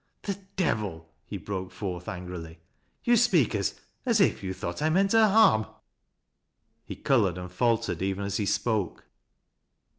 "The 0.23 0.39
devil!" 0.55 1.11
he 1.27 1.37
broke 1.37 1.71
forth, 1.71 2.07
angrily." 2.09 2.57
You 3.03 3.15
speak 3.15 3.53
as— 3.53 3.79
as 4.03 4.19
if 4.19 4.41
you 4.41 4.51
thought 4.51 4.81
I 4.81 4.89
meant 4.89 5.11
her 5.11 5.27
harm." 5.29 5.67
He 6.83 6.95
colored 6.95 7.37
and 7.37 7.51
faltered, 7.51 8.01
even 8.01 8.23
as 8.25 8.37
he 8.37 8.47
spoke. 8.47 9.05